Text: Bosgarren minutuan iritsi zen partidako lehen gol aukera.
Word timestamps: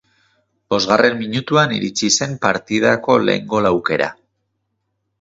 Bosgarren 0.73 1.19
minutuan 1.19 1.77
iritsi 1.77 2.11
zen 2.15 2.35
partidako 2.49 3.21
lehen 3.29 3.49
gol 3.55 3.73
aukera. 3.75 4.13